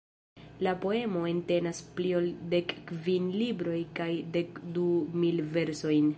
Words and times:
La 0.67 0.71
poemo 0.85 1.21
entenas 1.31 1.81
pli 1.99 2.15
ol 2.21 2.31
dekkvin 2.55 3.29
libroj 3.43 3.79
kaj 4.01 4.09
dekdu 4.39 4.89
mil 5.25 5.45
versojn. 5.59 6.09